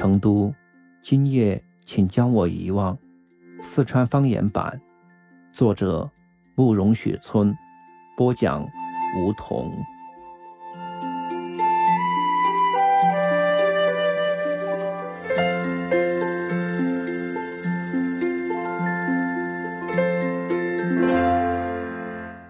[0.00, 0.50] 成都，
[1.02, 2.96] 今夜请将我遗忘。
[3.60, 4.80] 四川方言版，
[5.52, 6.10] 作者
[6.54, 7.54] 慕容雪村，
[8.16, 8.66] 播讲
[9.18, 9.70] 梧桐。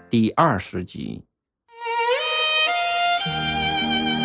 [0.08, 1.24] 第二十集，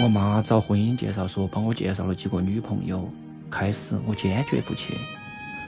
[0.04, 3.10] 我妈找婚姻介绍所帮我介绍了几个女朋友。
[3.56, 4.94] 开始我坚决不去，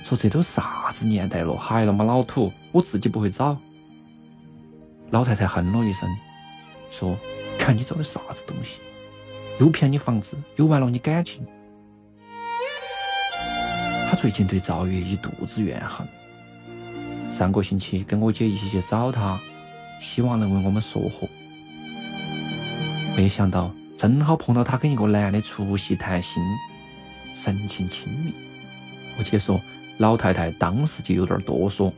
[0.03, 3.57] 说这都啥子年代了，还那么老土，我自己不会找。
[5.09, 6.09] 老太太哼了一声，
[6.91, 7.17] 说
[7.57, 8.71] ：“看你找的啥子东西，
[9.61, 11.47] 又骗你房子，又玩了你感情。”
[14.11, 16.05] 她最近对赵月一肚子怨恨，
[17.31, 19.39] 上个星期跟我姐一起去找他。
[20.01, 21.25] 希望能为我们说和，
[23.15, 26.43] 没想到正好碰到他跟一个男的出席谈心，
[27.43, 28.33] 神情亲密。
[29.17, 29.61] 我姐说，
[29.97, 31.91] 老太太当时就有点哆嗦，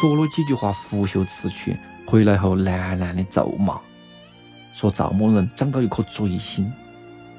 [0.00, 1.76] 说了几句话拂袖辞去。
[2.06, 3.78] 回来后喃喃的咒骂，
[4.72, 6.72] 说赵某人长到一颗贼心，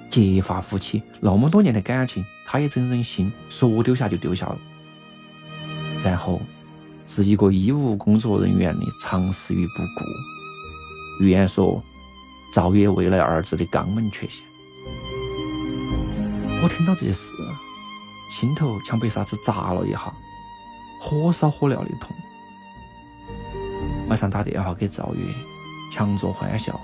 [0.09, 4.57] 结发夫妻那么多年的感情，他也真忍心说丢下就丢下了，
[6.03, 6.39] 然后。
[7.07, 11.25] 是一个医务工作人员的长死于不顾。
[11.25, 11.83] 预言说，
[12.53, 14.45] 赵月未来儿子的肛门缺陷。
[16.63, 17.19] 我听到这事，
[18.31, 20.13] 心头像被啥子砸了一下，
[20.99, 22.15] 火烧火燎的痛。
[24.07, 25.25] 晚上打电话给赵月，
[25.91, 26.79] 强作欢笑，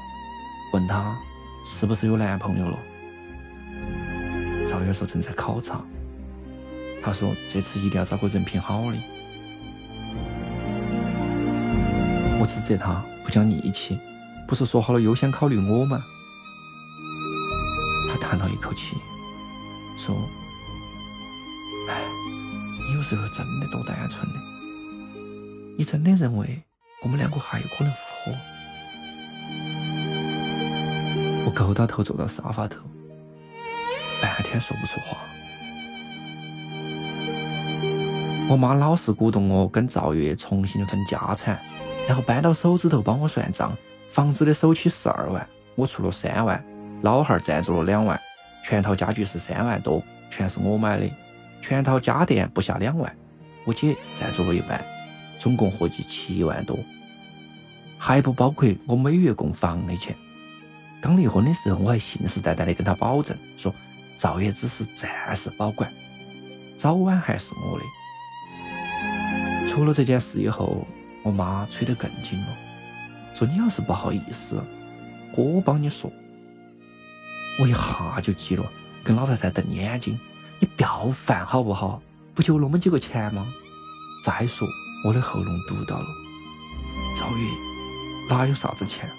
[0.73, 1.15] 问他
[1.67, 2.79] 是不是有男朋友了。
[4.67, 5.79] 赵月说正在考察。
[7.03, 8.97] 他说这次一定要找个人品好的。
[12.39, 13.97] 我指责他不讲义气，
[14.47, 16.03] 不是说好了优先考虑我吗？
[18.09, 18.97] 他叹了一口气，
[20.07, 20.15] 说
[21.91, 22.01] ：“哎，
[22.87, 24.39] 你有时候真的多单纯的，
[25.77, 26.63] 你真的认为
[27.03, 28.31] 我们两个还有可能复合？”
[31.45, 32.79] 我勾到头坐到沙发头，
[34.21, 35.17] 半天说不出话。
[38.49, 41.59] 我妈老是鼓动我跟赵月重新分家产。
[42.07, 43.77] 然后搬到手指头帮我算账，
[44.09, 46.63] 房子的首期十二万，我出了三万，
[47.01, 48.17] 老汉儿赞助了两万，
[48.67, 51.09] 全套家具是三万多，全是我买的，
[51.61, 53.15] 全套家电不下两万，
[53.63, 54.83] 我姐赞助了一半，
[55.39, 56.77] 总共合计七万多，
[57.97, 60.13] 还不包括我每月供房的钱。
[60.99, 63.73] 刚离婚的时候，我还信誓旦旦的跟他保证说，
[64.17, 65.89] 赵月只是暂时保管，
[66.77, 67.85] 早晚还是我的。
[69.69, 70.85] 出了这件事以后。
[71.23, 72.57] 我妈催得更紧了，
[73.35, 74.63] 说：“你要是不好意思，
[75.35, 76.09] 我帮你说。”
[77.59, 78.63] 我一下就急了，
[79.03, 80.19] 跟老太太瞪眼睛
[80.59, 81.99] ：“你不要烦好不好？
[82.35, 83.47] 不就那么几个钱吗？
[84.23, 84.67] 再说
[85.03, 86.05] 我的喉咙堵到了，
[87.17, 87.49] 赵月
[88.29, 89.09] 哪有啥子钱？”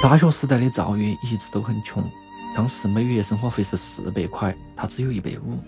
[0.00, 2.08] 大学时代的赵月一直都很穷，
[2.54, 5.58] 当时每月生活费是四百块，他只有一百五。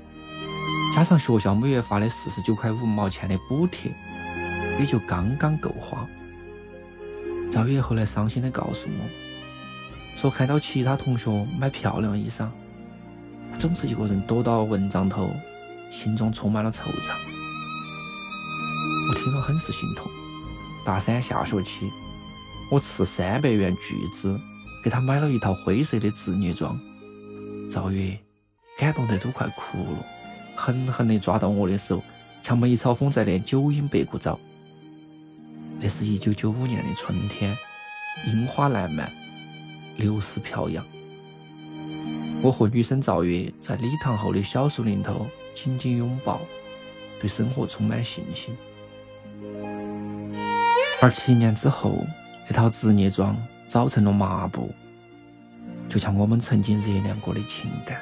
[0.94, 3.92] 加上学校每月发的四十九块五毛钱的补贴，
[4.78, 6.06] 也就刚刚够花。
[7.50, 12.48] 赵月后来伤心的告诉我，说看到其他同学买漂亮衣裳，
[13.58, 15.30] 总是一个人躲到蚊帐头，
[15.90, 17.14] 心中充满了惆怅。
[19.10, 20.10] 我听了很是心痛。
[20.84, 21.90] 大三下学期，
[22.70, 24.38] 我斥三百元巨资
[24.84, 26.78] 给他买了一套灰色的职业装，
[27.70, 28.16] 赵月
[28.78, 30.06] 感动得都快哭了。
[30.54, 32.02] 狠狠地抓到我的手，
[32.42, 34.38] 像梅超风在练九阴白骨爪。
[35.80, 37.56] 那是一九九五年的春天，
[38.26, 39.10] 樱花烂漫，
[39.96, 40.84] 流丝飘扬。
[42.42, 46.40] 我和女生赵月在礼堂后的小树林头紧紧拥抱，
[47.20, 48.56] 对生活充满信心。
[51.00, 52.04] 而七年之后，
[52.48, 53.36] 那套职业装
[53.68, 54.74] 早成了麻布，
[55.88, 58.00] 就像我们曾经热恋过的情感。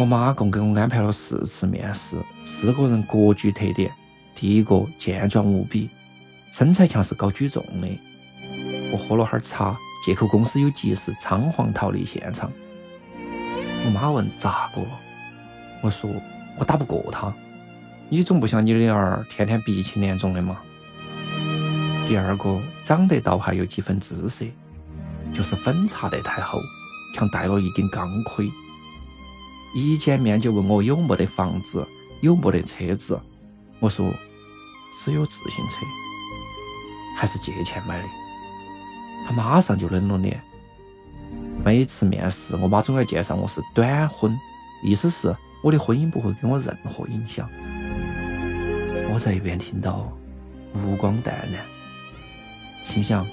[0.00, 3.92] 我妈共给我安排了四次面试，四个人各具特点。
[4.40, 5.90] 第一个健壮无比，
[6.50, 7.88] 身材像是搞举重的，
[8.90, 9.76] 我喝了哈儿茶，
[10.06, 12.50] 借口公司有急事，仓皇逃离现场。
[13.84, 14.98] 我妈问咋个了？
[15.82, 16.10] 我说
[16.58, 17.30] 我打不过他。
[18.08, 20.58] 你总不想你的儿天天鼻青脸肿的嘛？
[22.08, 24.46] 第二个长得倒还有几分姿色，
[25.34, 26.58] 就是粉擦得太厚，
[27.14, 28.50] 像戴了一顶钢盔。
[29.74, 31.86] 一见面就问我有没得房子，
[32.22, 33.20] 有没得车子。
[33.80, 34.10] 我说
[34.92, 35.86] 只有自行车，
[37.16, 38.08] 还是借钱买的。
[39.26, 40.40] 他马上就冷了脸。
[41.64, 44.36] 每次面试，我妈总要介绍我是短婚，
[44.82, 47.48] 意思是我的婚姻不会给我任何影响。
[49.12, 50.10] 我在一边听到，
[50.72, 51.64] 目光淡然，
[52.84, 53.26] 心想：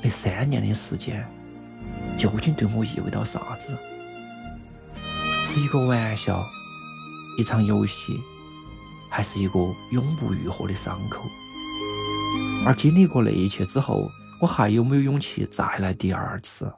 [0.00, 1.26] 那三年的时间
[2.16, 3.76] 究竟对我意味到啥子？
[5.42, 6.42] 是一个玩笑，
[7.38, 8.18] 一场游戏，
[9.10, 9.58] 还是一个
[9.90, 11.24] 永不愈合的伤口？
[12.64, 14.08] 而经历过那一切之后，
[14.40, 16.70] 我还有没有勇气再来第二次？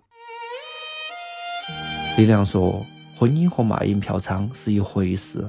[2.17, 2.85] 李亮说
[3.17, 5.45] ：“婚姻和卖淫嫖娼是一回事，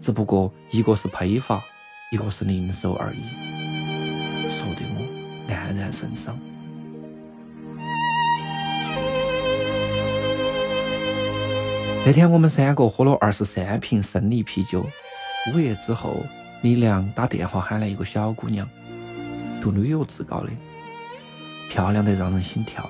[0.00, 1.62] 只不过一个是批发，
[2.10, 3.20] 一个是零售而已。”
[4.50, 5.06] 说得我
[5.48, 6.38] 黯然神伤。
[12.06, 14.86] 那天我们三个喝了二十三瓶生理啤酒。
[15.46, 16.26] 午夜之后，
[16.60, 18.68] 李亮打电话喊来一个小姑娘，
[19.62, 20.50] 读旅游职高的，
[21.70, 22.88] 漂亮得让人心跳。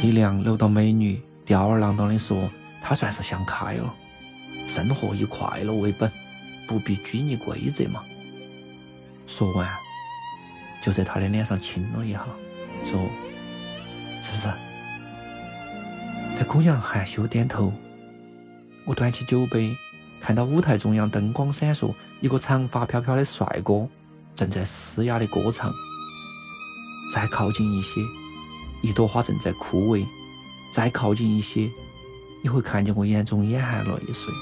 [0.00, 2.48] 李亮搂到美女，吊儿郎当的说
[2.80, 3.92] ：“他算是想开了，
[4.68, 6.08] 生活以快乐为本，
[6.68, 8.04] 不必拘泥规则嘛。”
[9.26, 9.68] 说完，
[10.84, 12.24] 就在他的脸上亲了一下，
[12.84, 13.00] 说
[14.22, 14.48] ：“是不是？”
[16.38, 17.72] 那姑娘害羞点头。
[18.84, 19.76] 我端起酒杯，
[20.22, 23.88] 看到舞台中央灯光闪烁，一个长发飘飘的帅哥
[24.36, 25.68] 正在嘶哑的歌唱。
[27.12, 28.00] 再靠近一些。
[28.82, 30.04] 一朵花正在枯萎，
[30.72, 31.70] 再靠近一些，
[32.42, 34.32] 你会看见我眼中眼含泪水。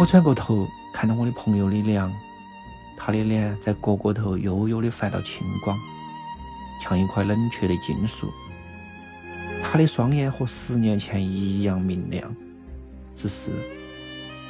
[0.00, 2.12] 我转过头，看到我的朋友李良，
[2.98, 5.74] 他的脸在角角头悠悠的泛到青光，
[6.82, 8.30] 像一块冷却的金属。
[9.62, 12.34] 他的双眼和十年前一样明亮，
[13.20, 13.50] 只是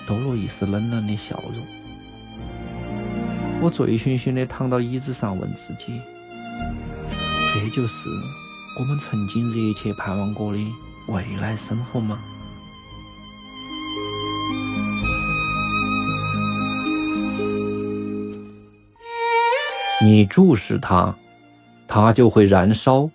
[0.07, 1.67] 多了一丝冷冷的笑容。
[3.61, 6.01] 我醉醺醺的躺到椅子上，问自己。
[7.53, 8.09] 这就是
[8.79, 10.59] 我们曾经热切盼望过的
[11.09, 12.17] 未来生活吗？
[20.01, 21.13] 你注视它，
[21.89, 23.11] 它就会燃烧，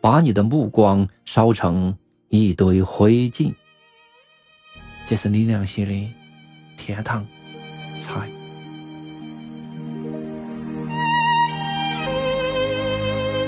[0.00, 1.96] 把你的目光烧成
[2.28, 3.52] 一堆灰烬。
[5.06, 5.92] 这是李良写的
[6.78, 7.26] 《天堂
[7.98, 8.14] 菜》。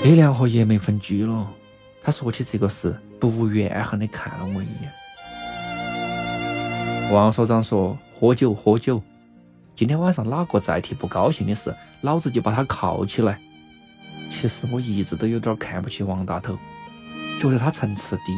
[0.03, 1.51] 李亮和叶梅分居了。
[2.03, 4.91] 他说起这个事，不无怨恨的看了我一眼。
[7.11, 9.01] 王所长说：“喝酒，喝酒。
[9.75, 13.39] 今天晚上哪个再提不高兴的事，老子就把他铐起来。”
[14.29, 16.55] 其实我一直都有点看不起王大头，
[17.41, 18.31] 觉得他层次低。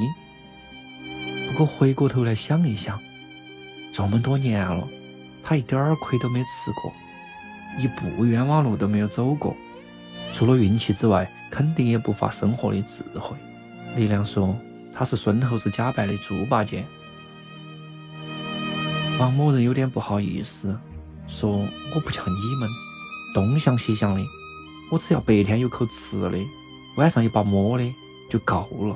[1.51, 2.99] 不过回过头来想一想，
[3.93, 4.87] 这么多年了，
[5.43, 6.93] 他一点儿亏都没吃过，
[7.79, 9.55] 一步冤枉路都没有走过，
[10.33, 11.29] 除了运气之外。
[11.51, 13.35] 肯定也不乏生活的智慧。
[13.95, 14.55] 李良说
[14.93, 16.85] ：“他是孙猴子假扮的猪八戒。”
[19.19, 20.77] 王某人有点不好意思，
[21.27, 21.57] 说
[21.95, 22.69] ：“我不像你们
[23.33, 24.21] 东想西想的，
[24.91, 26.37] 我只要白天有口吃的，
[26.97, 27.95] 晚上有把摸的
[28.29, 28.95] 就够了。”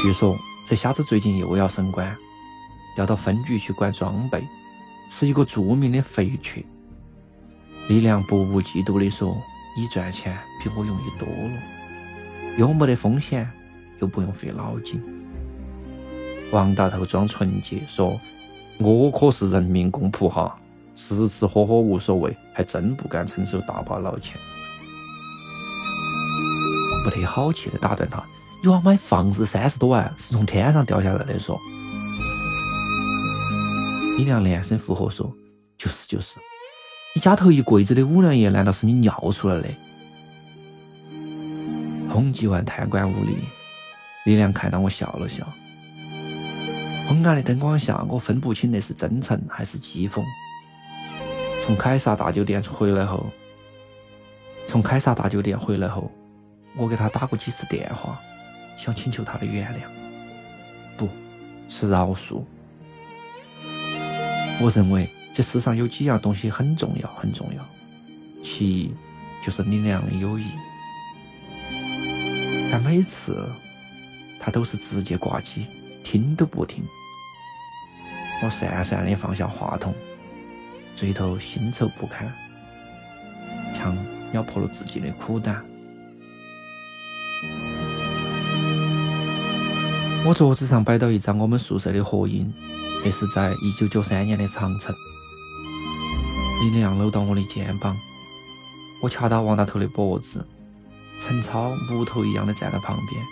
[0.00, 2.16] 据说这瞎子最近又要升官，
[2.94, 4.42] 调到分局去管装备，
[5.10, 6.64] 是一个著名的肥缺。
[7.88, 9.36] 李良不无嫉妒地说。
[9.74, 11.54] 你赚钱比我容易多了，
[12.58, 13.50] 又没得风险，
[14.00, 15.02] 又不用费脑筋。
[16.50, 18.20] 王大头装纯洁说
[18.76, 20.54] ：“我可是人民公仆哈，
[20.94, 24.36] 吃吃喝喝无所谓，还真不敢承受大把老钱。”
[26.92, 28.22] 我不得好气的打断他
[28.62, 31.58] ：“你要买房子三十多万是从天上掉下来的说？”
[34.22, 35.34] 李亮连声附和说
[35.76, 36.36] ：“就是就是。”
[37.12, 39.68] 你家头一柜子的五粮液，难道是你尿出来的？
[42.08, 43.34] 通缉完贪官污吏，
[44.24, 45.44] 李亮看到我笑了笑。
[47.08, 50.22] 昏暗的灯光下，我分不清那是真诚还是讥讽。
[51.66, 53.26] 从凯撒大酒店回来后，
[54.68, 56.08] 从凯撒大酒店回来后，
[56.76, 58.20] 我给他打过几次电话，
[58.76, 59.80] 想请求他的原谅，
[60.96, 61.08] 不
[61.68, 62.44] 是饶恕。
[64.62, 65.08] 我认为。
[65.34, 67.66] 这世上有几样东西很重要，很重要。
[68.42, 68.94] 其一
[69.42, 70.44] 就是你俩的友谊。
[72.70, 73.48] 但每次
[74.38, 75.64] 他都是直接挂机，
[76.04, 76.84] 听都不听。
[78.42, 79.94] 我讪讪的放下话筒，
[80.94, 82.30] 嘴头心愁不堪，
[83.72, 83.96] 像
[84.34, 85.64] 咬破了自己的苦胆。
[90.26, 92.52] 我桌子上摆到一张我们宿舍的合影，
[93.04, 94.94] 那是在一九九三年的长城。
[96.62, 97.96] 李亮搂到我的肩膀，
[99.02, 100.46] 我掐到王大头的脖子。
[101.20, 103.22] 陈超木头一样的站在旁边，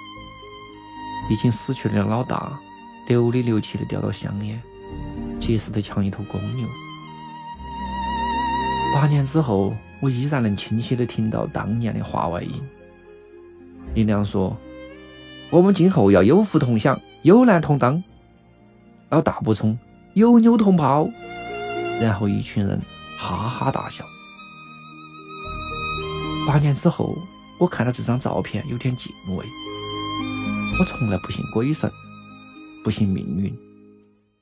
[1.29, 2.59] 已经死去的老大
[3.09, 4.61] 流里流气的叼到香烟，
[5.41, 6.67] 结实的像一头公牛。
[8.95, 12.53] 八年之后，我依然能清晰的听到当年的话外音。
[13.95, 14.57] 林亮说
[15.51, 18.03] ：“我们今后要有福同享，有难同当。”
[19.11, 19.79] 老大补充
[20.15, 21.09] ：“有妞同泡。”
[22.01, 22.81] 然后一群人
[23.19, 24.05] 哈哈大笑。
[26.47, 27.15] 八年之后。
[27.61, 29.45] 我看到这张照片，有点敬畏。
[30.79, 31.91] 我从来不信鬼神，
[32.83, 33.55] 不信命运，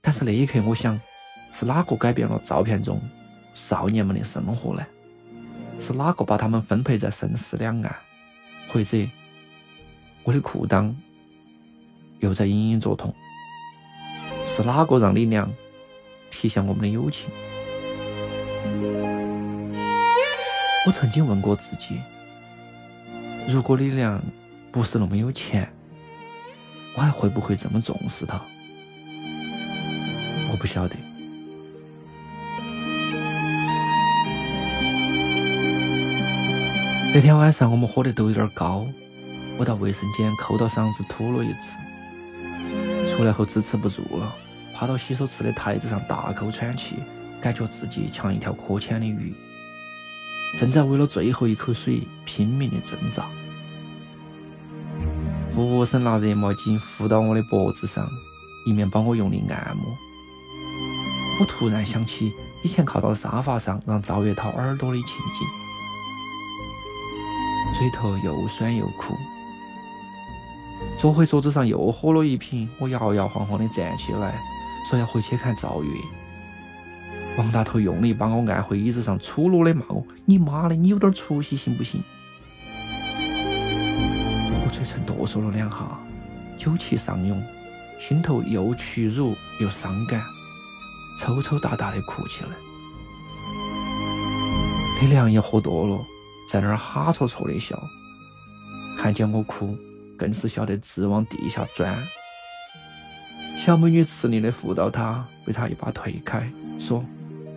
[0.00, 0.96] 但是那一刻，我想，
[1.52, 3.02] 是哪个改变了照片中
[3.54, 4.86] 少年们的生活呢？
[5.80, 7.92] 是哪个把他们分配在生死两岸？
[8.68, 8.96] 或者，
[10.22, 10.94] 我的裤裆
[12.20, 13.12] 又在隐隐作痛？
[14.58, 15.48] 是哪个让李良
[16.32, 17.30] 提向我们的友情？
[20.84, 22.00] 我曾经问过自己。
[23.48, 24.20] 如果李良
[24.72, 25.72] 不是那么有钱，
[26.96, 28.40] 我还会不会这么重视他？
[30.50, 30.96] 我不晓得。
[37.14, 38.84] 那天晚上我们喝的都有点高，
[39.56, 44.34] 我到卫生间抠到嗓子吐了一次，出来后支持不住了，
[44.78, 46.94] 趴到洗手池的台子上大口喘气，
[47.40, 49.34] 感觉自己像一条搁浅的鱼。
[50.56, 53.26] 正在为了最后一口水拼命的挣扎。
[55.50, 58.08] 服务生拿热毛巾敷到我的脖子上，
[58.66, 59.84] 一面帮我用力按摩。
[61.40, 62.32] 我突然想起
[62.62, 65.48] 以前靠到沙发上让赵月掏耳朵的情景，
[67.76, 69.16] 嘴头又酸又苦。
[70.96, 74.40] 坐回桌子上又喝了一瓶，我摇摇晃晃的站起来，
[74.88, 75.90] 说要回去看赵月。
[77.36, 82.02] 王大头用力把我按回椅子上，粗鲁的骂我：“你妈的，你有点出息行不行？”
[84.64, 86.00] 我嘴唇哆嗦了两下，
[86.58, 87.40] 酒气上涌，
[88.00, 90.22] 心头又屈辱又伤感，
[91.20, 92.50] 抽抽搭搭的哭起来。
[95.00, 96.02] 李良也喝多了，
[96.50, 97.78] 在那儿哈戳戳的笑，
[98.96, 99.76] 看见我哭，
[100.16, 101.96] 更是笑得直往地下钻。
[103.68, 107.04] 小美女吃力的扶到他，被他一把推开，说。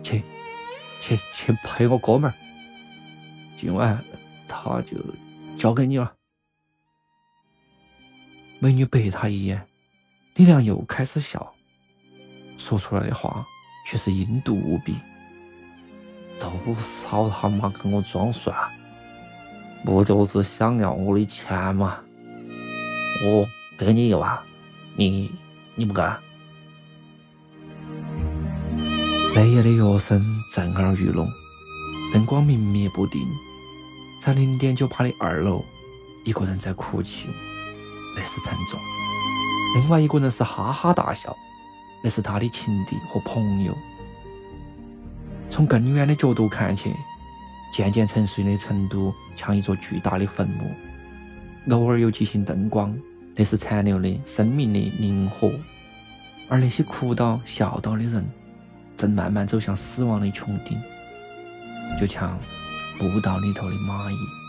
[0.02, 0.22] 去，
[1.00, 2.34] 去去陪我哥们儿。
[3.56, 3.98] 今晚
[4.46, 4.98] 他就
[5.56, 6.12] 交给你了。
[8.58, 9.66] 美女白他一眼，
[10.34, 11.54] 李亮又开始笑，
[12.58, 13.42] 说出来的话
[13.86, 14.96] 却是阴毒无比。
[16.38, 18.54] 都少他妈跟我装蒜，
[19.82, 22.00] 不就是想要我的钱吗？
[23.24, 24.38] 我给你一万，
[24.94, 25.30] 你
[25.74, 26.18] 你不敢？
[29.34, 30.22] 半夜的乐声
[30.54, 31.26] 震耳欲聋，
[32.12, 33.26] 灯光明灭不定。
[34.22, 35.64] 在零点九八的二楼，
[36.24, 37.28] 一个人在哭泣，
[38.14, 38.78] 那是陈总；
[39.74, 41.34] 另外一个人是哈哈大笑，
[42.04, 43.74] 那是他的情敌和朋友。
[45.48, 46.94] 从更远的角度看去，
[47.74, 52.94] 渐渐沉睡的成都像一座巨大的坟墓，偶尔有几星灯光，
[53.34, 55.50] 那是残留的生命的灵火。
[56.48, 58.24] 而那些哭到笑到的人。
[58.94, 60.80] 正慢慢走向死亡的穹顶，
[61.98, 62.38] 就像
[62.98, 64.41] 步道里头的蚂蚁。